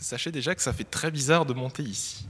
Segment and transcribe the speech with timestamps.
[0.00, 2.26] sachez déjà que ça fait très bizarre de monter ici.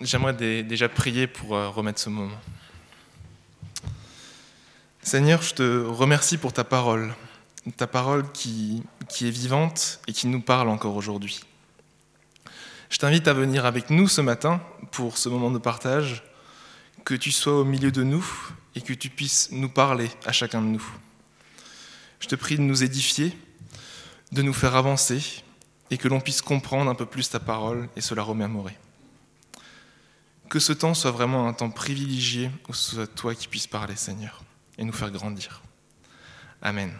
[0.00, 2.38] J'aimerais déjà prier pour euh, remettre ce moment.
[5.02, 7.14] Seigneur, je te remercie pour ta parole,
[7.76, 11.40] ta parole qui, qui est vivante et qui nous parle encore aujourd'hui.
[12.90, 16.22] Je t'invite à venir avec nous ce matin pour ce moment de partage,
[17.04, 18.24] que tu sois au milieu de nous
[18.74, 20.86] et que tu puisses nous parler à chacun de nous.
[22.20, 23.36] Je te prie de nous édifier,
[24.32, 25.42] de nous faire avancer
[25.90, 28.76] et que l'on puisse comprendre un peu plus ta parole et se la remémorer.
[30.48, 33.96] Que ce temps soit vraiment un temps privilégié où ce soit toi qui puisses parler,
[33.96, 34.42] Seigneur,
[34.78, 35.62] et nous faire grandir.
[36.62, 36.92] Amen.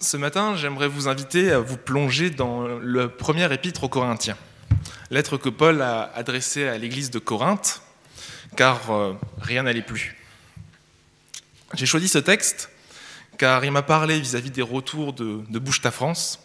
[0.00, 4.36] Ce matin, j'aimerais vous inviter à vous plonger dans le premier épître aux Corinthiens,
[5.10, 7.80] lettre que Paul a adressée à l'église de Corinthe,
[8.56, 10.16] car euh, rien n'allait plus.
[11.74, 12.70] J'ai choisi ce texte
[13.36, 16.40] car il m'a parlé vis-à-vis des retours de, Bouche ta France,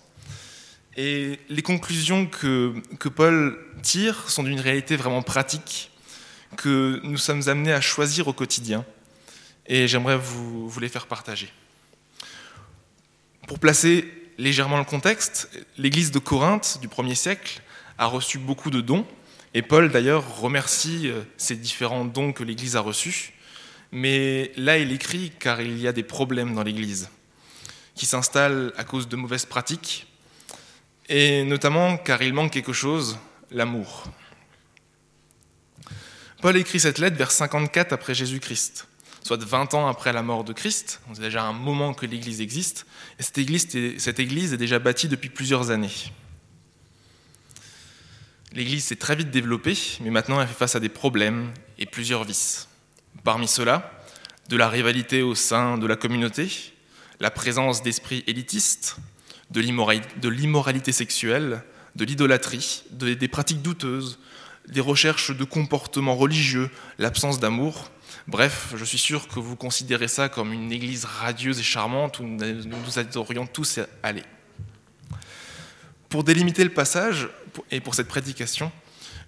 [0.98, 2.74] et les conclusions que,
[3.16, 5.92] Paul tire sont d'une réalité vraiment pratique
[6.58, 8.84] que nous sommes amenés à choisir au quotidien.
[9.68, 11.50] Et j'aimerais vous, vous les faire partager.
[13.48, 17.62] Pour placer légèrement le contexte, l'église de Corinthe du 1er siècle
[17.98, 19.06] a reçu beaucoup de dons.
[19.54, 23.34] Et Paul, d'ailleurs, remercie euh, ces différents dons que l'Église a reçus.
[23.92, 27.10] Mais là, il écrit car il y a des problèmes dans l'Église
[27.96, 30.08] qui s'installent à cause de mauvaises pratiques,
[31.10, 33.20] et notamment car il manque quelque chose,
[33.52, 34.06] l'amour.
[36.42, 38.88] Paul écrit cette lettre vers 54 après Jésus-Christ,
[39.22, 41.02] soit 20 ans après la mort de Christ.
[41.14, 42.86] C'est déjà un moment que l'Église existe,
[43.20, 45.92] et cette église, cette église est déjà bâtie depuis plusieurs années.
[48.54, 52.24] L'Église s'est très vite développée, mais maintenant elle fait face à des problèmes et plusieurs
[52.24, 52.68] vices.
[53.24, 53.92] Parmi ceux-là,
[54.50, 56.74] de la rivalité au sein de la communauté,
[57.20, 58.98] la présence d'esprits élitistes,
[59.52, 61.64] de l'immoralité sexuelle,
[61.96, 64.20] de l'idolâtrie, des pratiques douteuses,
[64.68, 67.92] des recherches de comportements religieux, l'absence d'amour.
[68.28, 72.24] Bref, je suis sûr que vous considérez ça comme une église radieuse et charmante où
[72.24, 74.24] nous nous adorions tous aller.
[76.10, 77.30] Pour délimiter le passage
[77.72, 78.72] et pour cette prédication,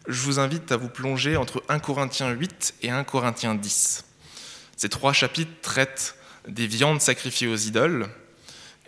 [0.08, 4.06] je vous invite à vous plonger entre 1 Corinthiens 8 et 1 Corinthiens 10.
[4.76, 6.16] Ces trois chapitres traitent
[6.48, 8.10] des viandes sacrifiées aux idoles,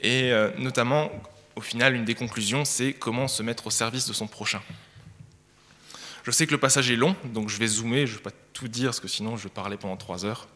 [0.01, 1.11] et euh, notamment,
[1.55, 4.61] au final, une des conclusions, c'est comment se mettre au service de son prochain.
[6.23, 8.31] Je sais que le passage est long, donc je vais zoomer, je ne vais pas
[8.53, 10.47] tout dire, parce que sinon je vais parler pendant trois heures.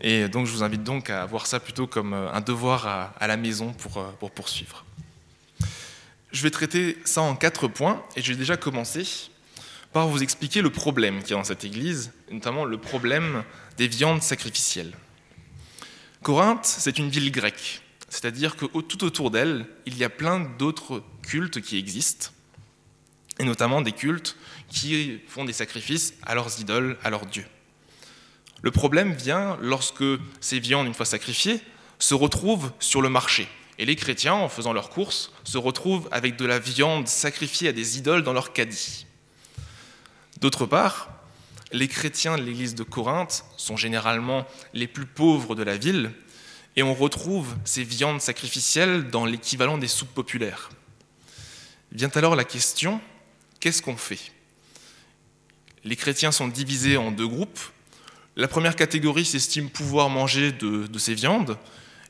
[0.00, 2.86] Et donc je vous invite donc à voir ça plutôt comme euh, un devoir
[3.18, 4.84] à, la maison pour, euh, pour poursuivre.
[6.36, 9.08] Je vais traiter ça en quatre points, et je vais déjà commencer
[9.94, 13.42] par vous expliquer le problème qu'il y a dans cette église, notamment le problème
[13.78, 14.92] des viandes sacrificielles.
[16.22, 17.80] Corinthe, c'est une ville grecque.
[18.10, 22.28] C'est-à-dire que tout autour d'elle, il y a plein d'autres cultes qui existent,
[23.38, 24.36] et notamment des cultes
[24.68, 27.46] qui font des sacrifices à leurs idoles, à leurs dieux.
[28.60, 30.04] Le problème vient lorsque
[30.42, 31.62] ces viandes, une fois sacrifiées,
[31.98, 33.48] se retrouvent sur le marché.
[33.78, 37.72] Et les chrétiens, en faisant leurs courses, se retrouvent avec de la viande sacrifiée à
[37.72, 39.06] des idoles dans leur caddie.
[40.40, 41.10] D'autre part,
[41.72, 46.12] les chrétiens de l'église de Corinthe sont généralement les plus pauvres de la ville
[46.76, 50.68] et on retrouve ces viandes sacrificielles dans l'équivalent des soupes populaires.
[51.92, 53.00] Vient alors la question,
[53.60, 54.32] qu'est-ce qu'on fait?
[55.84, 57.60] Les chrétiens sont divisés en deux groupes.
[58.36, 61.56] La première catégorie s'estime pouvoir manger de, ces viandes,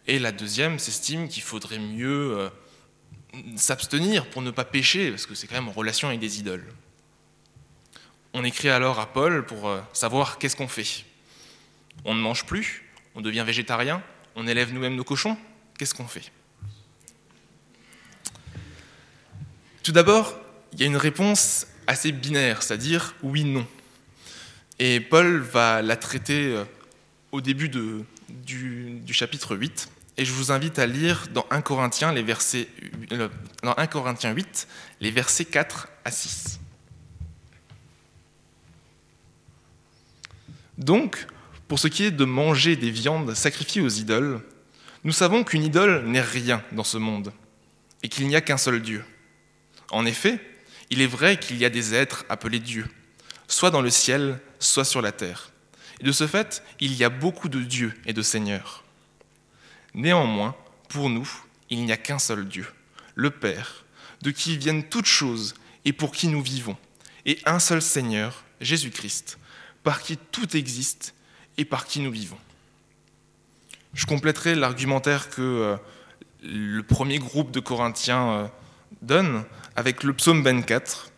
[0.06, 2.48] et la deuxième s'estime qu'il faudrait mieux euh,
[3.56, 6.66] s'abstenir pour ne pas pécher, parce que c'est quand même en relation avec des idoles.
[8.32, 11.04] On écrit alors à Paul pour euh, savoir qu'est-ce qu'on fait.
[12.04, 12.84] On ne mange plus,
[13.14, 14.02] on devient végétarien,
[14.34, 15.36] on élève nous-mêmes nos cochons
[15.78, 16.32] Qu'est-ce qu'on fait?
[19.82, 20.38] Tout d'abord,
[20.72, 23.66] il y a une réponse assez binaire, c'est-à-dire oui-non.
[24.78, 26.64] Et Paul va la traiter euh,
[27.32, 29.88] au début du, du, chapitre 8.
[30.18, 32.68] Et je vous invite à lire dans 1 Corinthiens, les versets,
[33.12, 33.28] euh,
[33.62, 34.66] dans 1 Corinthiens 8
[35.00, 36.58] les versets 4 à 6.
[40.78, 41.26] Donc,
[41.68, 44.40] pour ce qui est de manger des viandes sacrifiées aux idoles,
[45.04, 47.32] nous savons qu'une idole n'est rien dans ce monde
[48.02, 49.04] et qu'il n'y a qu'un seul Dieu.
[49.90, 50.40] En effet,
[50.90, 52.86] il est vrai qu'il y a des êtres appelés dieux,
[53.48, 55.50] soit dans le ciel, soit sur la terre.
[56.00, 58.85] Et de ce fait, il y a beaucoup de dieux et de seigneurs.
[59.96, 60.54] Néanmoins,
[60.90, 61.28] pour nous,
[61.70, 62.66] il n'y a qu'un seul Dieu,
[63.14, 63.86] le Père,
[64.20, 65.54] de qui viennent toutes choses
[65.86, 66.76] et pour qui nous vivons,
[67.24, 69.38] et un seul Seigneur, Jésus-Christ,
[69.82, 71.14] par qui tout existe
[71.56, 72.38] et par qui nous vivons.
[73.94, 75.76] Je compléterai l'argumentaire que euh,
[76.42, 78.46] le premier groupe de Corinthiens euh,
[79.00, 79.44] donne
[79.76, 81.10] avec le psaume 24,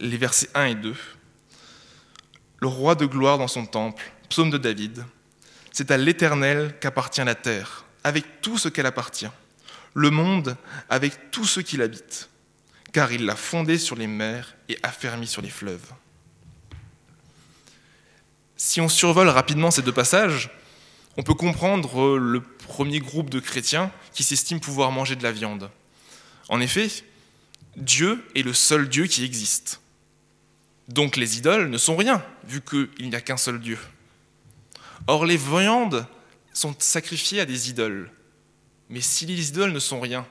[0.00, 0.94] les versets 1 et 2.
[2.60, 5.06] Le roi de gloire dans son temple, psaume de David,
[5.78, 9.30] c'est à l'Éternel qu'appartient la terre, avec tout ce qu'elle appartient,
[9.94, 10.56] le monde
[10.90, 12.30] avec tout ce qu'il habite,
[12.92, 15.92] car il l'a fondé sur les mers et affermi sur les fleuves.
[18.56, 20.50] Si on survole rapidement ces deux passages,
[21.16, 25.70] on peut comprendre le premier groupe de chrétiens qui s'estiment pouvoir manger de la viande.
[26.48, 26.88] En effet,
[27.76, 29.80] Dieu est le seul Dieu qui existe.
[30.88, 33.78] Donc les idoles ne sont rien, vu qu'il n'y a qu'un seul Dieu.
[35.08, 36.06] Or les viandes
[36.52, 38.10] sont sacrifiées à des idoles.
[38.90, 40.26] Mais si les idoles ne sont rien,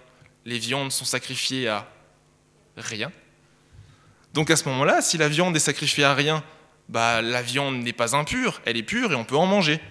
[0.45, 1.91] les viandes sont sacrifiées à
[2.77, 3.12] rien.
[4.35, 6.44] Donc à ce moment-là, si la viande est sacrifiée à rien,
[6.89, 9.81] bah, la viande n'est pas impure, elle est pure et on peut en manger.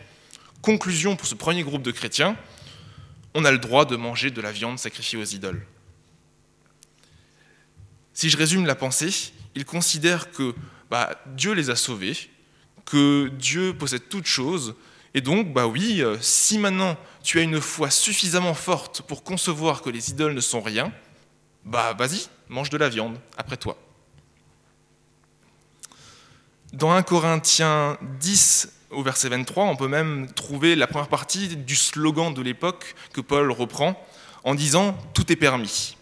[0.63, 2.37] Conclusion pour ce premier groupe de chrétiens,
[3.35, 5.67] on a le droit de manger de la viande sacrifiée aux idoles.
[8.15, 10.55] Si je résume la pensée, ils considèrent que
[10.91, 12.17] bah, Dieu les a sauvés,
[12.87, 14.75] que Dieu possède toutes choses,
[15.13, 19.83] et donc, bah oui, euh, si maintenant tu as une foi suffisamment forte pour concevoir
[19.83, 20.93] que les idoles ne sont rien,
[21.65, 23.77] bah vas-y, mange de la viande, après toi.
[26.73, 31.77] Dans 1 Corinthiens 10, au verset 23, on peut même trouver la première partie du
[31.77, 34.01] slogan de l'époque que Paul reprend
[34.45, 35.95] en disant⁇ Tout est permis⁇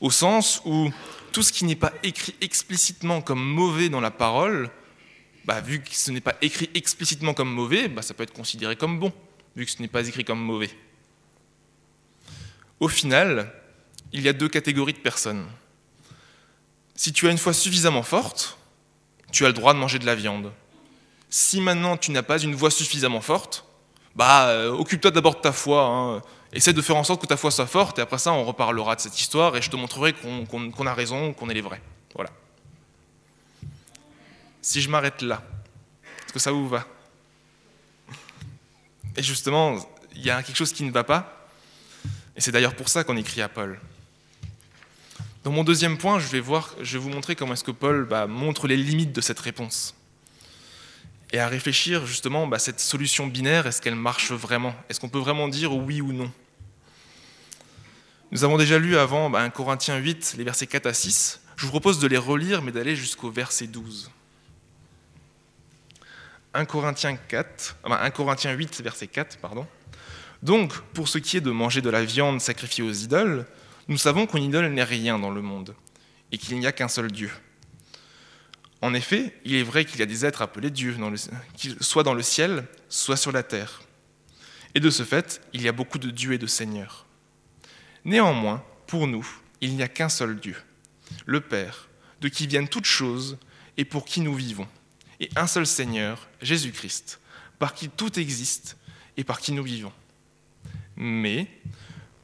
[0.00, 0.90] au sens où
[1.32, 4.70] tout ce qui n'est pas écrit explicitement comme mauvais dans la parole,
[5.46, 8.74] bah, vu que ce n'est pas écrit explicitement comme mauvais, bah, ça peut être considéré
[8.74, 9.12] comme bon,
[9.54, 10.70] vu que ce n'est pas écrit comme mauvais.
[12.80, 13.52] Au final,
[14.12, 15.46] il y a deux catégories de personnes.
[16.96, 18.58] Si tu as une foi suffisamment forte,
[19.30, 20.52] tu as le droit de manger de la viande.
[21.30, 23.64] Si maintenant tu n'as pas une voix suffisamment forte,
[24.16, 25.84] bah euh, occupe-toi d'abord de ta foi.
[25.84, 26.22] Hein.
[26.52, 28.96] Essaie de faire en sorte que ta foi soit forte, et après ça, on reparlera
[28.96, 31.82] de cette histoire, et je te montrerai qu'on a raison, qu'on est les vrais.
[32.14, 32.30] Voilà.
[34.66, 35.44] Si je m'arrête là,
[36.24, 36.84] est-ce que ça vous va?
[39.16, 39.76] Et justement,
[40.12, 41.48] il y a quelque chose qui ne va pas,
[42.34, 43.78] et c'est d'ailleurs pour ça qu'on écrit à Paul.
[45.44, 48.76] Dans mon deuxième point, je vais, vous montrer comment est-ce que Paul bah, montre les
[48.76, 49.94] limites de cette réponse.
[51.30, 54.74] Et à réfléchir justement, bah, cette solution binaire, est-ce qu'elle marche vraiment?
[54.88, 56.32] Est-ce qu'on peut vraiment dire oui ou non?
[58.32, 61.40] Nous avons déjà lu avant bah, 1 Corinthiens 8, les versets 4 à 6.
[61.54, 64.10] Je vous propose de les relire, mais d'aller jusqu'au verset 12.
[66.56, 69.66] 1 Corinthiens, 4, 1 Corinthiens 8, verset 4, pardon.
[70.42, 73.46] Donc, pour ce qui est de manger de la viande sacrifiée aux idoles,
[73.88, 75.74] nous savons qu'une idole n'est rien dans le monde,
[76.32, 77.30] et qu'il n'y a qu'un seul Dieu.
[78.80, 80.96] En effet, il est vrai qu'il y a des êtres appelés dieux,
[81.80, 83.82] soit dans le ciel, soit sur la terre.
[84.74, 87.04] Et de ce fait, il y a beaucoup de dieux et de seigneurs.
[88.06, 89.26] Néanmoins, pour nous,
[89.60, 90.56] il n'y a qu'un seul Dieu,
[91.26, 91.88] le Père,
[92.22, 93.36] de qui viennent toutes choses
[93.76, 94.68] et pour qui nous vivons,
[95.20, 97.20] et un seul Seigneur, Jésus-Christ,
[97.58, 98.76] par qui tout existe
[99.16, 99.92] et par qui nous vivons.
[100.96, 101.46] Mais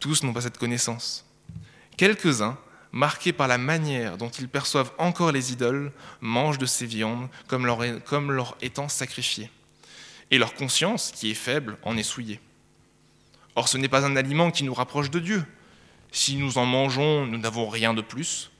[0.00, 1.24] tous n'ont pas cette connaissance.
[1.96, 2.58] Quelques-uns,
[2.90, 7.66] marqués par la manière dont ils perçoivent encore les idoles, mangent de ces viandes comme
[7.66, 9.50] leur, étant sacrifiées.
[10.30, 12.40] Et leur conscience, qui est faible, en est souillée.
[13.54, 15.44] Or, ce n'est pas un aliment qui nous rapproche de Dieu.
[16.10, 18.50] Si nous en mangeons, nous n'avons rien de plus.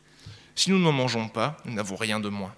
[0.55, 2.55] Si nous n'en mangeons pas, nous n'avons rien de moins.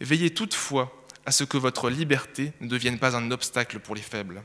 [0.00, 4.42] Veillez toutefois à ce que votre liberté ne devienne pas un obstacle pour les faibles.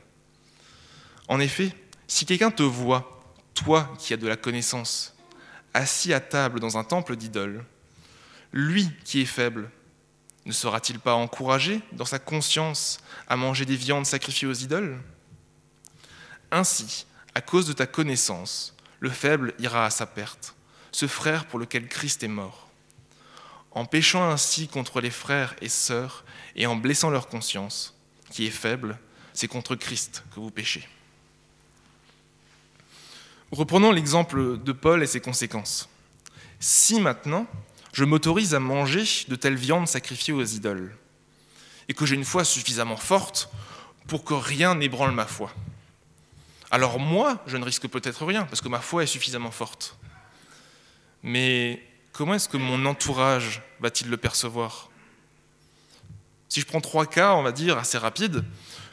[1.28, 1.72] En effet,
[2.06, 3.22] si quelqu'un te voit
[3.54, 5.14] toi qui as de la connaissance,
[5.74, 7.64] assis à table dans un temple d'idoles,
[8.52, 9.70] lui qui est faible,
[10.46, 14.98] ne sera-t-il pas encouragé dans sa conscience à manger des viandes sacrifiées aux idoles?
[16.50, 20.54] Ainsi, à cause de ta connaissance, le faible ira à sa perte,
[20.90, 22.69] ce frère pour lequel Christ est mort.
[23.72, 26.24] En péchant ainsi contre les frères et sœurs
[26.56, 27.94] et en blessant leur conscience,
[28.30, 28.98] qui est faible,
[29.32, 30.88] c'est contre Christ que vous péchez.
[33.52, 35.88] Reprenons l'exemple de Paul et ses conséquences.
[36.58, 37.46] Si maintenant
[37.92, 40.96] je m'autorise à manger de telle viande sacrifiée aux idoles,
[41.88, 43.50] et que j'ai une foi suffisamment forte
[44.06, 45.52] pour que rien n'ébranle ma foi,
[46.70, 49.96] alors moi, je ne risque peut-être rien, parce que ma foi est suffisamment forte.
[51.24, 54.90] Mais comment est-ce que mon entourage va-t-il le percevoir?
[56.48, 58.44] Si je prends trois cas, on va dire, assez rapides,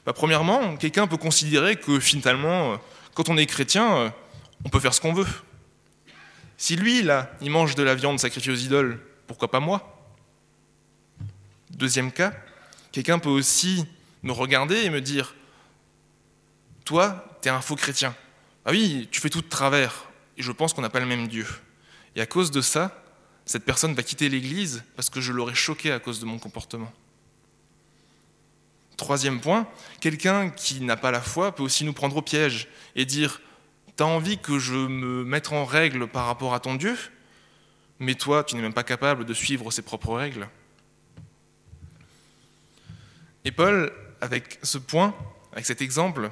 [0.06, 2.80] bah, premièrement, quelqu'un peut considérer que finalement,
[3.14, 4.14] quand on est chrétien,
[4.64, 5.28] on peut faire ce qu'on veut.
[6.58, 10.00] Si lui, là, il mange de la viande sacrifiée aux idoles, pourquoi pas moi?
[11.72, 12.34] Deuxième cas,
[12.92, 13.86] quelqu'un peut aussi
[14.24, 15.36] me regarder et me dire
[16.86, 18.16] Toi, tu es un faux chrétien.
[18.66, 20.06] Ah oui, tu fais tout de travers.
[20.38, 21.48] Et je pense qu'on n'a pas le même Dieu.
[22.16, 23.04] Et à cause de ça,
[23.48, 26.92] cette personne va quitter l'Église parce que je l'aurais choqué à cause de mon comportement.
[28.98, 29.68] Troisième point,
[30.02, 33.42] quelqu'un qui n'a pas la foi peut aussi nous prendre au piège et dire
[33.96, 36.96] T'as envie que je me mette en règle par rapport à ton Dieu?
[38.00, 40.48] Mais toi, tu n'es même pas capable de suivre ses propres règles.
[43.44, 45.16] Et Paul, avec ce point,
[45.52, 46.30] avec cet exemple,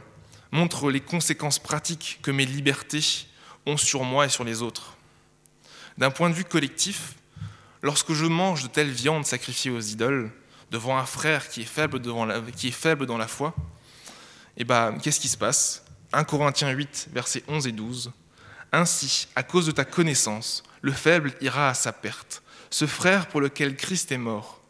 [0.51, 3.25] montre les conséquences pratiques que mes libertés
[3.65, 4.94] ont sur moi et sur les autres.
[5.97, 7.15] D'un point de vue collectif,
[7.81, 10.31] lorsque je mange de telle viande sacrifiée aux idoles,
[10.71, 13.55] devant un frère qui est faible, devant dans la foi,
[14.57, 15.83] et eh ben, qu'est-ce qui se passe?
[16.13, 18.11] 1 Corinthiens 8, versets 11 et 12.
[18.71, 23.41] Ainsi, à cause de ta connaissance, le faible ira à sa perte, ce frère pour
[23.41, 24.61] lequel Christ est mort,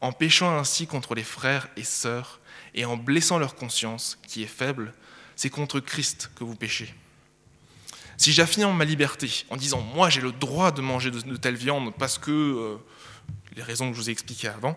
[0.00, 2.40] en péchant ainsi contre les frères et sœurs
[2.74, 4.94] et en blessant leur conscience, qui est faible,
[5.36, 6.94] c'est contre Christ que vous péchez.
[8.16, 11.92] Si j'affirme ma liberté en disant moi j'ai le droit de manger de, telle viande
[11.98, 12.76] parce que euh,
[13.56, 14.76] les raisons que je vous ai expliquées avant,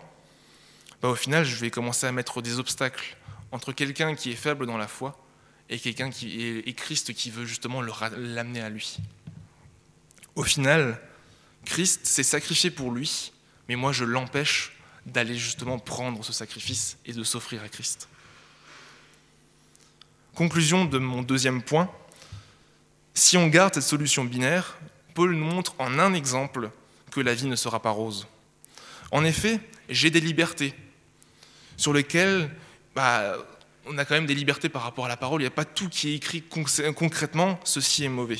[1.02, 3.16] bah, au final je vais commencer à mettre des obstacles
[3.52, 5.22] entre quelqu'un qui est faible dans la foi
[5.68, 8.98] et quelqu'un qui est et Christ qui veut justement l'amener à lui.
[10.34, 11.00] Au final,
[11.64, 13.32] Christ s'est sacrifié pour lui,
[13.68, 14.72] mais moi je l'empêche
[15.06, 18.08] d'aller justement prendre ce sacrifice et de s'offrir à Christ.
[20.34, 21.90] Conclusion de mon deuxième point,
[23.16, 24.78] si on garde cette solution binaire,
[25.14, 26.70] Paul nous montre en un exemple
[27.10, 28.28] que la vie ne sera pas rose.
[29.10, 30.74] En effet, j'ai des libertés
[31.76, 32.50] sur lesquelles
[32.94, 33.36] bah,
[33.86, 35.64] on a quand même des libertés par rapport à la parole, il n'y a pas
[35.64, 38.38] tout qui est écrit concrètement, ceci est mauvais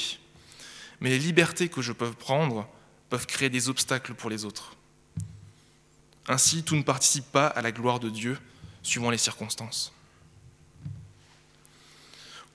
[1.01, 2.69] mais les libertés que je peux prendre
[3.11, 4.75] peuvent créer des obstacles pour les autres.
[6.29, 8.39] Ainsi, tout ne participe pas à la gloire de Dieu
[8.83, 9.93] suivant les circonstances.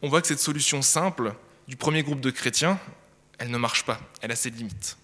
[0.01, 1.36] On voit que cette solution simple
[1.72, 2.78] du premier groupe de chrétiens,
[3.38, 4.98] elle ne marche pas, elle a ses limites.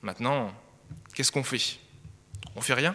[0.00, 0.54] Maintenant,
[1.12, 1.80] qu'est-ce qu'on fait?
[2.54, 2.94] On fait rien?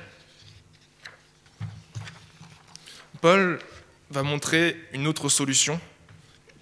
[3.20, 3.60] Paul
[4.10, 5.82] va montrer une autre solution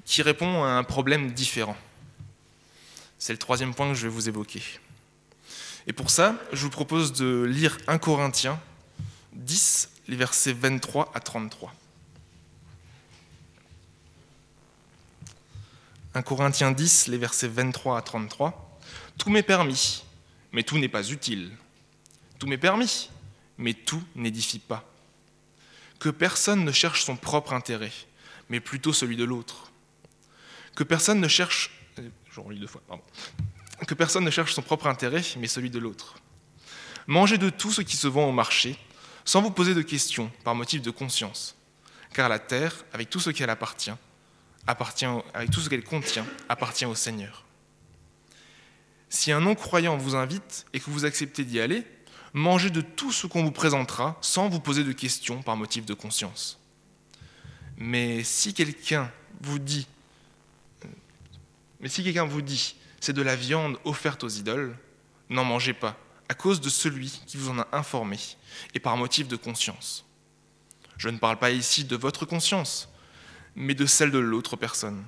[0.04, 1.78] qui répond à un problème différent.
[3.20, 4.64] C'est le troisième point que je vais vous évoquer.
[5.86, 8.60] Et pour ça, je vous propose de lire 1 Corinthiens
[9.34, 11.72] 10, les versets 23 à 33.
[16.16, 18.80] 1 Corinthiens 10, les versets 23 à 33.
[19.18, 20.06] Tout m'est permis,
[20.54, 21.52] mais tout n'est pas utile.
[22.40, 23.10] Tout m'est permis,
[23.58, 24.90] mais tout n'édifie pas.
[26.00, 27.92] Que personne ne cherche son propre intérêt,
[28.50, 29.74] mais plutôt celui de l'autre.
[30.74, 32.82] Que personne ne cherche deux fois,
[33.86, 36.16] Que personne ne cherche son propre intérêt, mais celui de l'autre.
[37.08, 38.78] Mangez de tout ce qui se vend au marché,
[39.26, 41.58] sans vous poser de questions, par motif de conscience.
[42.14, 43.92] Car la terre, avec tout ce qu'elle appartient,
[44.68, 47.44] appartient, avec tout ce qu'elle contient, appartient au Seigneur.
[49.10, 51.84] Si un non-croyant vous invite et que vous acceptez d'y aller,
[52.34, 55.94] mangez de tout ce qu'on vous présentera sans vous poser de questions par motif de
[55.94, 56.60] conscience.
[57.78, 59.88] Mais si quelqu'un vous dit
[61.80, 64.76] mais si quelqu'un vous dit c'est de la viande offerte aux idoles,
[65.30, 65.98] n'en mangez pas,
[66.30, 68.18] à cause de celui qui vous en a informé,
[68.74, 70.06] et par motif de conscience.
[70.98, 72.90] Je ne parle pas ici de votre conscience,
[73.56, 75.04] mais de celle de l'autre personne.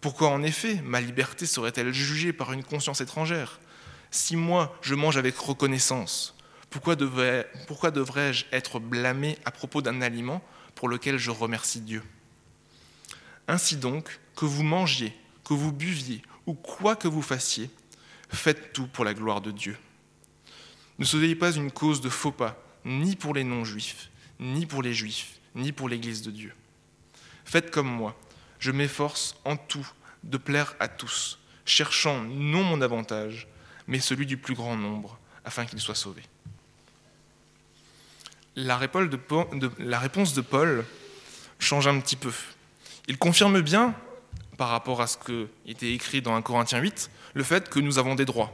[0.00, 3.60] Pourquoi en effet ma liberté serait-elle jugée par une conscience étrangère?
[4.10, 6.36] Si moi je mange avec reconnaissance,
[6.70, 10.42] pourquoi devrais-je être blâmé à propos d'un aliment
[10.74, 12.02] pour lequel je remercie Dieu?
[13.48, 15.14] Ainsi donc, que vous mangiez
[15.48, 17.70] que vous buviez ou quoi que vous fassiez,
[18.28, 19.78] faites tout pour la gloire de Dieu.
[20.98, 24.92] Ne soyez pas une cause de faux pas, ni pour les non-juifs, ni pour les
[24.92, 26.52] juifs, ni pour l'Église de Dieu.
[27.48, 28.14] Faites comme moi,
[28.58, 29.90] je m'efforce en tout
[30.22, 33.48] de plaire à tous, cherchant non mon avantage,
[33.86, 36.24] mais celui du plus grand nombre, afin qu'ils soient sauvés.
[38.54, 40.84] La réponse de Paul
[41.58, 42.34] change un petit peu.
[43.06, 43.94] Il confirme bien
[44.58, 47.98] par rapport à ce qui était écrit dans 1 Corinthiens 8, le fait que nous
[47.98, 48.52] avons des droits.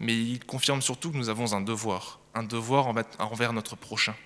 [0.00, 4.16] Mais il confirme surtout que nous avons un devoir, un devoir envers notre prochain.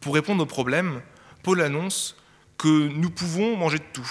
[0.00, 1.02] Pour répondre au problème,
[1.42, 2.16] Paul annonce
[2.58, 4.10] que nous pouvons manger de tout,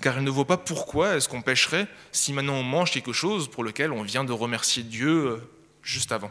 [0.00, 3.50] car il ne voit pas pourquoi est-ce qu'on pêcherait si maintenant on mange quelque chose
[3.50, 5.50] pour lequel on vient de remercier Dieu euh,
[5.82, 6.30] juste avant.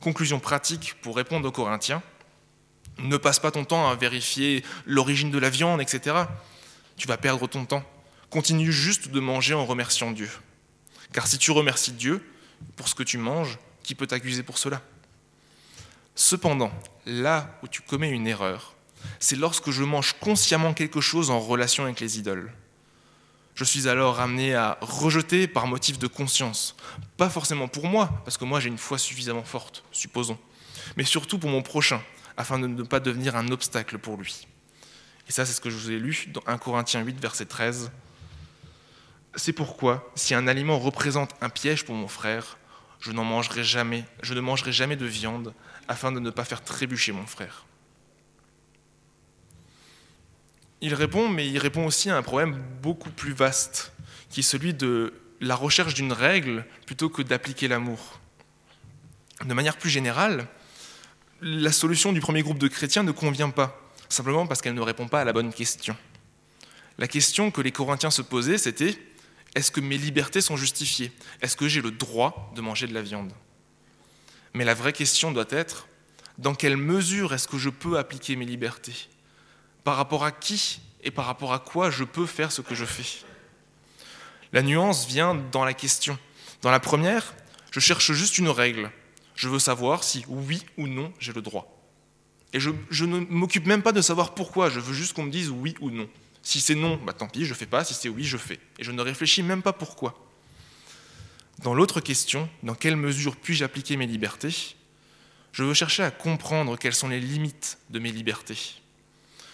[0.00, 2.02] Conclusion pratique pour répondre aux Corinthiens,
[2.98, 6.24] ne passe pas ton temps à vérifier l'origine de la viande, etc
[6.96, 7.84] tu vas perdre ton temps.
[8.30, 10.30] Continue juste de manger en remerciant Dieu.
[11.12, 12.24] Car si tu remercies Dieu
[12.76, 14.80] pour ce que tu manges, qui peut t'accuser pour cela?
[16.14, 16.70] Cependant,
[17.04, 18.71] là où tu commets une erreur,
[19.20, 22.52] c'est lorsque je mange consciemment quelque chose en relation avec les idoles.
[23.54, 26.74] Je suis alors amené à rejeter par motif de conscience.
[27.16, 30.38] Pas forcément pour moi, parce que moi j'ai une foi suffisamment forte, supposons,
[30.96, 32.00] mais surtout pour mon prochain,
[32.36, 34.46] afin de ne pas devenir un obstacle pour lui.
[35.28, 37.90] Et ça, c'est ce que je vous ai lu dans 1 Corinthiens 8, verset 13.
[39.34, 42.58] C'est pourquoi, si un aliment représente un piège pour mon frère,
[43.00, 45.54] je n'en mangerai jamais, je ne mangerai jamais de viande,
[45.88, 47.66] afin de ne pas faire trébucher mon frère.
[50.82, 53.92] Il répond, mais il répond aussi à un problème beaucoup plus vaste,
[54.28, 58.18] qui est celui de la recherche d'une règle plutôt que d'appliquer l'amour.
[59.46, 60.48] De manière plus générale,
[61.40, 65.06] la solution du premier groupe de chrétiens ne convient pas, simplement parce qu'elle ne répond
[65.06, 65.96] pas à la bonne question.
[66.98, 68.98] La question que les Corinthiens se posaient, c'était
[69.54, 71.12] est-ce que mes libertés sont justifiées?
[71.42, 73.32] Est-ce que j'ai le droit de manger de la viande?
[74.52, 75.86] Mais la vraie question doit être
[76.38, 79.08] dans quelle mesure est-ce que je peux appliquer mes libertés?
[79.84, 82.84] Par rapport à qui et par rapport à quoi je peux faire ce que je
[82.84, 83.24] fais.
[84.52, 86.18] La nuance vient dans la question.
[86.60, 87.34] Dans la première,
[87.70, 88.90] je cherche juste une règle.
[89.34, 91.78] Je veux savoir si oui ou non j'ai le droit.
[92.52, 92.70] Et je,
[93.04, 95.90] ne m'occupe même pas de savoir pourquoi, je veux juste qu'on me dise oui ou
[95.90, 96.08] non.
[96.42, 98.60] Si c'est non, bah tant pis, je fais pas, si c'est oui, je fais.
[98.78, 100.28] Et je ne réfléchis même pas pourquoi.
[101.62, 104.76] Dans l'autre question, dans quelle mesure puis-je appliquer mes libertés?
[105.52, 108.81] Je veux chercher à comprendre quelles sont les limites de mes libertés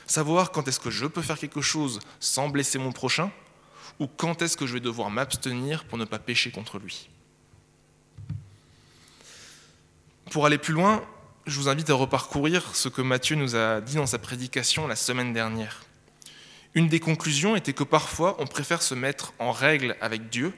[0.08, 3.30] savoir quand est-ce que je peux faire quelque chose sans blesser mon prochain,
[3.98, 7.08] ou quand est-ce que je vais devoir m'abstenir pour ne pas pécher contre lui.
[10.30, 11.04] Pour aller plus loin,
[11.46, 14.96] je vous invite à reparcourir ce que Matthieu nous a dit dans sa prédication la
[14.96, 15.84] semaine dernière.
[16.74, 20.52] Une des conclusions était que parfois on préfère se mettre en règle avec Dieu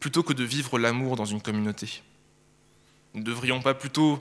[0.00, 2.02] plutôt que de vivre l'amour dans une communauté.
[3.12, 4.18] Ne devrions pas plutôt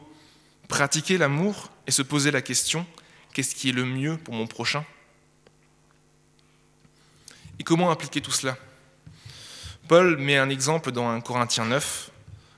[0.67, 2.85] pratiquer l'amour et se poser la question
[3.33, 4.85] Qu'est-ce qui est le mieux pour mon prochain
[7.57, 8.55] Et comment appliquer tout cela?
[9.87, 12.11] Paul met un exemple dans 1 Corinthiens 9,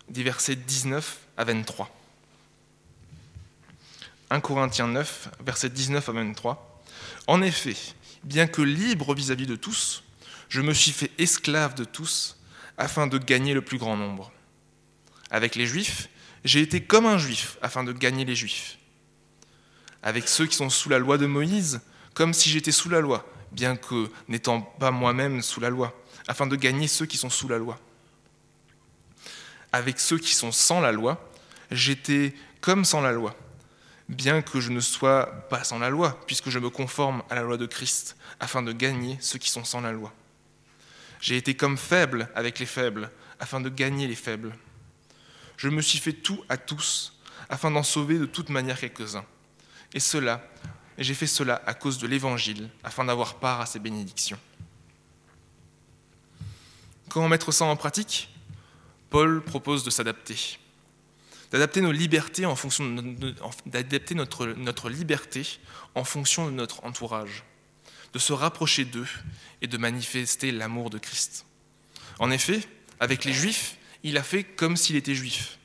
[0.10, 1.90] des versets 19 à 23.
[4.30, 6.84] 1 Corinthiens 9, versets 19 à 23.
[7.28, 7.76] En effet,
[8.24, 10.04] bien que libre vis-à-vis de tous,
[10.50, 12.38] je me suis fait esclave de tous
[12.78, 14.34] afin de gagner le plus grand nombre.
[15.32, 16.10] Avec les Juifs,
[16.44, 18.78] j'ai été comme un Juif afin de gagner les Juifs
[20.06, 21.82] avec ceux qui sont sous la loi de Moïse,
[22.14, 26.46] comme si j'étais sous la loi, bien que n'étant pas moi-même sous la loi, afin
[26.46, 27.80] de gagner ceux qui sont sous la loi.
[29.74, 31.28] Avec ceux qui sont sans la loi,
[31.72, 33.36] j'étais comme sans la loi,
[34.08, 37.42] bien que je ne sois pas sans la loi, puisque je me conforme à la
[37.42, 40.14] loi de Christ, afin de gagner ceux qui sont sans la loi.
[41.20, 44.56] J'ai été comme faible avec les faibles, afin de gagner les faibles.
[45.58, 47.18] Je me suis fait tout à tous,
[47.50, 49.26] afin d'en sauver de toute manière quelques-uns.
[49.96, 50.48] Et cela,
[51.00, 54.40] j'ai fait cela à cause de l'Évangile, afin d'avoir part à ses bénédictions.
[57.10, 58.30] Comment mettre ça en pratique?
[59.10, 60.60] Paul propose de s'adapter,
[61.50, 62.92] d'adapter notre liberté en fonction de
[66.52, 67.44] notre entourage,
[68.12, 69.08] de se rapprocher d'eux
[69.62, 71.46] et de manifester l'amour de Christ.
[72.20, 72.60] En effet,
[73.00, 75.58] avec les Juifs, il a fait comme s'il était juif.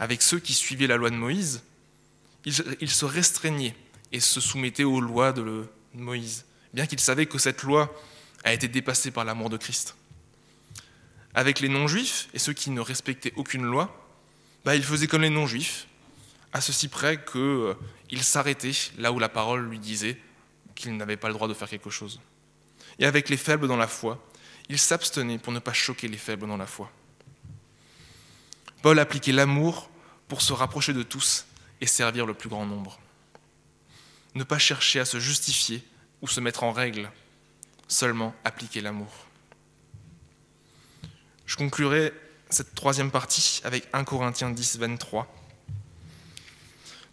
[0.00, 1.62] Avec ceux qui suivaient la loi de Moïse,
[2.80, 3.74] il, se restreignait
[4.12, 7.92] et se soumettait aux lois de Moïse, bien qu'il savait que cette loi
[8.44, 9.96] a été dépassée par l'amour de Christ.
[11.34, 14.06] Avec les non-juifs et ceux qui ne respectaient aucune loi,
[14.64, 15.86] bah, il faisait comme les non-juifs,
[16.52, 17.74] à ceci près qu'il euh,
[18.20, 20.18] s'arrêtait là où la parole lui disait
[20.74, 22.20] qu'il n'avait pas le droit de faire quelque chose.
[22.98, 24.24] Et avec les faibles dans la foi,
[24.68, 26.90] il s'abstenait pour ne pas choquer les faibles dans la foi.
[28.82, 29.90] Paul appliquait l'amour
[30.28, 31.47] pour se rapprocher de tous
[31.80, 32.98] et servir le plus grand nombre.
[34.34, 35.82] Ne pas chercher à se justifier
[36.22, 37.10] ou se mettre en règle,
[37.88, 39.26] seulement appliquer l'amour.
[41.46, 42.12] Je conclurai
[42.50, 45.34] cette troisième partie avec 1 Corinthiens 10, 23.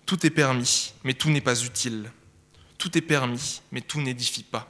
[0.05, 2.11] Tout est permis, mais tout n'est pas utile.
[2.77, 4.69] Tout est permis, mais tout n'édifie pas.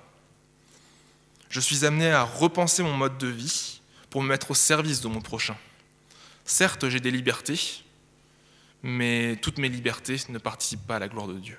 [1.50, 5.08] Je suis amené à repenser mon mode de vie pour me mettre au service de
[5.08, 5.58] mon prochain.
[6.46, 7.84] Certes, j'ai des libertés,
[8.86, 11.58] mais toutes mes libertés ne participent pas à la gloire de Dieu.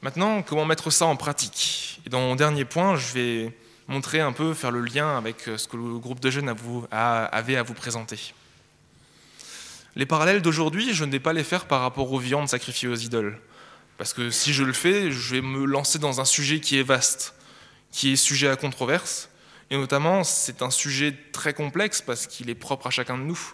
[0.00, 2.00] Maintenant, comment mettre ça en pratique?
[2.08, 5.76] Dans mon dernier point, je vais montrer un peu, faire le lien avec ce que
[5.76, 6.48] le groupe de jeunes
[6.90, 8.32] avait à vous présenter.
[9.94, 12.96] Les parallèles d'aujourd'hui, je ne vais pas les faire par rapport aux viandes sacrifiées aux
[12.96, 13.38] idoles.
[13.98, 16.82] Parce que si je le fais, je vais me lancer dans un sujet qui est
[16.82, 17.34] vaste,
[17.90, 19.28] qui est sujet à controverse.
[19.68, 23.52] Et notamment, c'est un sujet très complexe parce qu'il est propre à chacun de nous.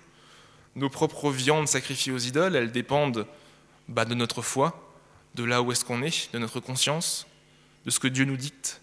[0.78, 3.26] Nos propres viandes sacrifiées aux idoles, elles dépendent
[3.88, 4.92] bah, de notre foi,
[5.34, 7.26] de là où est-ce qu'on est, de notre conscience,
[7.84, 8.80] de ce que Dieu nous dicte.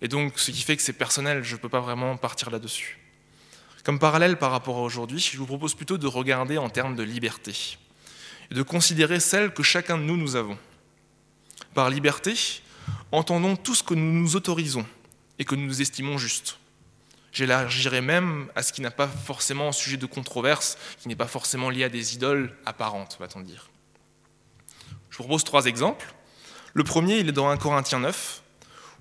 [0.00, 2.98] Et donc, ce qui fait que c'est personnel, je ne peux pas vraiment partir là-dessus.
[3.84, 7.02] Comme parallèle par rapport à aujourd'hui, je vous propose plutôt de regarder en termes de
[7.02, 7.78] liberté
[8.50, 10.58] et de considérer celle que chacun de nous nous avons.
[11.74, 12.34] Par liberté,
[13.10, 14.86] entendons tout ce que nous nous autorisons
[15.38, 16.58] et que nous estimons juste.
[17.32, 21.70] J'élargirai même à ce qui n'a pas forcément sujet de controverse, qui n'est pas forcément
[21.70, 23.70] lié à des idoles apparentes, va-t-on dire.
[25.08, 26.14] Je vous propose trois exemples.
[26.74, 28.42] Le premier, il est dans 1 Corinthiens 9,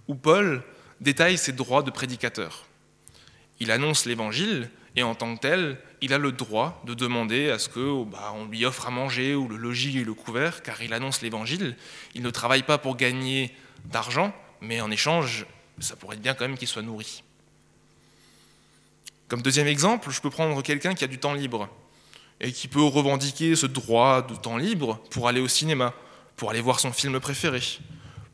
[0.08, 0.63] où Paul
[1.02, 2.65] détaille ses droits de prédicateur.
[3.60, 7.60] Il annonce l'évangile, et en tant que tel, il a le droit de demander à
[7.60, 10.94] ce qu'on bah, lui offre à manger ou le logis et le couvert, car il
[10.94, 11.76] annonce l'évangile.
[12.15, 15.46] Il ne travaille pas pour gagner d'argent, mais en échange,
[15.80, 17.24] ça pourrait être bien quand même qu'il soit nourri.
[19.32, 21.70] Comme deuxième exemple, je peux prendre quelqu'un qui a du temps libre
[22.41, 25.94] et qui peut revendiquer ce droit de temps libre pour aller au cinéma,
[26.36, 27.62] pour aller voir son film préféré,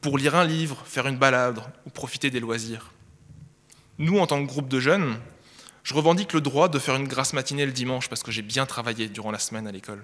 [0.01, 2.93] pour lire un livre, faire une balade ou profiter des loisirs.
[3.99, 5.19] Nous, en tant que groupe de jeunes,
[5.83, 8.65] je revendique le droit de faire une grasse matinée le dimanche parce que j'ai bien
[8.65, 10.03] travaillé durant la semaine à l'école.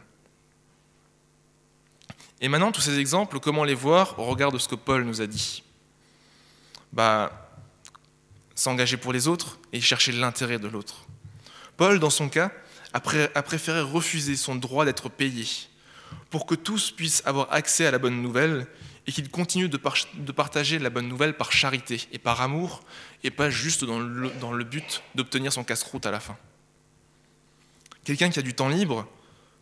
[2.39, 5.21] Et maintenant, tous ces exemples, comment les voir au regard de ce que Paul nous
[5.21, 5.63] a dit?
[6.91, 7.42] Bah,
[8.55, 11.05] s'engager pour les autres et chercher l'intérêt de l'autre.
[11.77, 12.51] Paul, dans son cas,
[12.93, 15.45] a, préféré refuser son droit d'être payé
[16.29, 18.67] pour que tous puissent avoir accès à la bonne nouvelle
[19.07, 22.81] et qu'il continue de, partager la bonne nouvelle par charité et par amour
[23.23, 26.37] et pas juste dans le, dans le but d'obtenir son casse-croûte à la fin.
[28.03, 29.07] Quelqu'un qui a du temps libre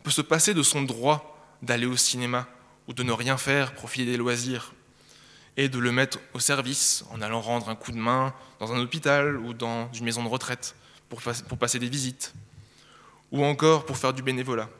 [0.02, 2.48] peut se passer de son droit d'aller au cinéma
[2.88, 4.72] ou de ne rien faire, profiter des loisirs,
[5.56, 8.80] et de le mettre au service en allant rendre un coup de main dans un
[8.80, 10.74] hôpital ou dans une maison de retraite
[11.08, 11.20] pour,
[11.58, 12.32] passer des visites,
[13.30, 14.70] ou encore pour faire du bénévolat.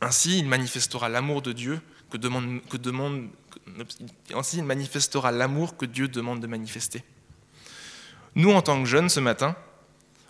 [0.00, 1.80] Ainsi, il manifestera l'amour de Dieu
[4.34, 7.02] ainsi, il manifestera l'amour que Dieu demande de manifester.
[8.34, 9.56] Nous, en tant que jeunes, ce matin,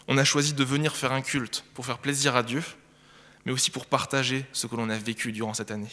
[0.09, 2.63] on a choisi de venir faire un culte pour faire plaisir à Dieu,
[3.45, 5.91] mais aussi pour partager ce que l'on a vécu durant cette année.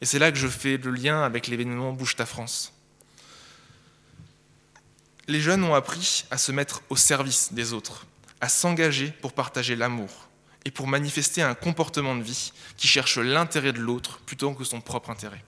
[0.00, 2.72] Et c'est là que je fais le lien avec l'événement Bouge ta France.
[5.28, 8.06] Les jeunes ont appris à se mettre au service des autres,
[8.40, 10.28] à s'engager pour partager l'amour
[10.64, 14.80] et pour manifester un comportement de vie qui cherche l'intérêt de l'autre plutôt que son
[14.80, 15.44] propre intérêt.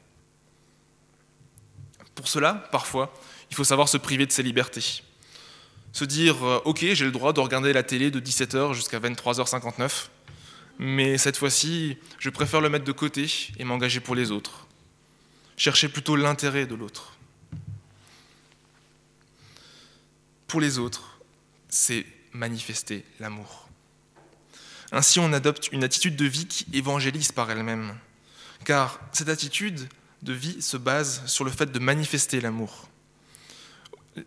[2.15, 3.13] Pour cela, parfois,
[3.51, 5.03] il faut savoir se priver de ses libertés.
[5.93, 10.09] Se dire, euh, ok, j'ai le droit de regarder la télé de 17h jusqu'à 23h59,
[10.79, 14.67] mais cette fois-ci, je préfère le mettre de côté et m'engager pour les autres.
[15.57, 17.17] Chercher plutôt l'intérêt de l'autre.
[20.47, 21.19] Pour les autres,
[21.69, 23.69] c'est manifester l'amour.
[24.91, 27.97] Ainsi, on adopte une attitude de vie qui évangélise par elle-même,
[28.65, 29.89] car cette attitude
[30.23, 32.89] de vie se base sur le fait de manifester l'amour.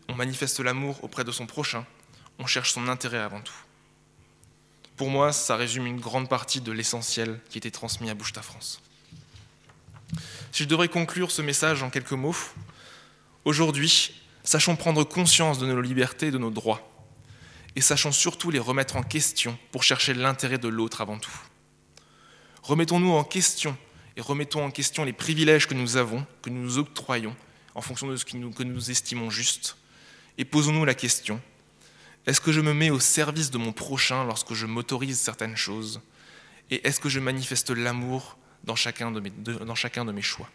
[0.10, 1.86] On manifeste l'amour auprès de son prochain,
[2.39, 3.64] on cherche son intérêt avant tout.
[4.97, 8.41] Pour moi, ça résume une grande partie de l'essentiel qui était transmis à Bouche ta
[8.41, 8.81] France.
[10.51, 12.36] Si je devrais conclure ce message en quelques mots,
[13.43, 16.89] aujourd'hui, sachons prendre conscience de nos libertés et de nos droits,
[17.75, 21.38] et sachons surtout les remettre en question pour chercher l'intérêt de l'autre avant tout.
[22.63, 23.77] Remettons-nous en question
[24.15, 27.36] et remettons en question les privilèges que nous avons, que nous octroyons,
[27.73, 29.75] en fonction de ce que nous estimons juste,
[30.38, 31.41] et posons-nous la question,
[32.25, 36.01] est-ce que je me mets au service de mon prochain lorsque je m'autorise certaines choses?
[36.71, 39.19] Et est-ce que je manifeste l'amour dans, chacun de
[40.11, 40.49] mes, choix?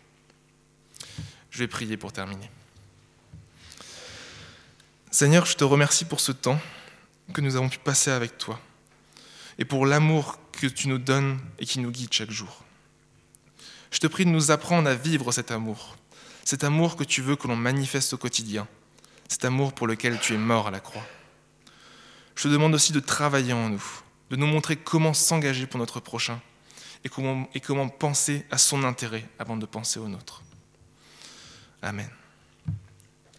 [1.51, 2.51] Je vais prier pour terminer.
[5.13, 6.61] Seigneur, je te remercie pour ce temps
[7.33, 8.61] que nous avons pu passer avec toi
[9.59, 12.65] et pour l'amour que tu nous donnes et qui nous guide chaque jour.
[13.93, 15.97] Je te prie de nous apprendre à vivre cet amour,
[16.45, 18.67] cet amour que tu veux que l'on manifeste au quotidien,
[19.29, 21.07] cet amour pour lequel tu es mort à la croix.
[22.41, 23.85] Je te demande aussi de travailler en nous,
[24.31, 26.41] de nous montrer comment s'engager pour notre prochain
[27.05, 30.43] et comment, penser à son intérêt avant de penser au nôtre.
[31.83, 32.09] Amen.